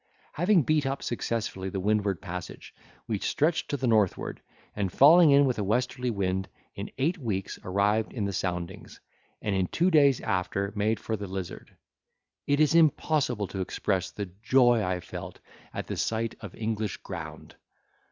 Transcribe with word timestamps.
Having 0.33 0.63
beat 0.63 0.87
up 0.87 1.03
successfully 1.03 1.69
the 1.69 1.79
windward 1.79 2.23
passage, 2.23 2.73
we 3.07 3.19
stretched 3.19 3.69
to 3.69 3.77
the 3.77 3.85
northward, 3.85 4.41
and 4.75 4.91
falling 4.91 5.29
in 5.29 5.45
with 5.45 5.59
a 5.59 5.63
westerly 5.63 6.09
wind, 6.09 6.49
in 6.73 6.89
eight 6.97 7.19
weeks 7.19 7.59
arrived 7.63 8.11
in 8.11 8.25
the 8.25 8.33
soundings, 8.33 8.99
and 9.43 9.53
in 9.53 9.67
two 9.67 9.91
days 9.91 10.19
after 10.21 10.73
made 10.75 10.99
for 10.99 11.15
the 11.15 11.27
Lizard. 11.27 11.77
It 12.47 12.59
is 12.59 12.73
impossible 12.73 13.45
to 13.49 13.61
express 13.61 14.09
the 14.09 14.25
joy 14.41 14.83
I 14.83 15.01
felt 15.01 15.37
at 15.71 15.85
the 15.85 15.97
sight 15.97 16.33
of 16.41 16.55
English 16.55 16.97
ground! 16.97 17.55